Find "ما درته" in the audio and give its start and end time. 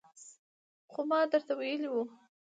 1.09-1.53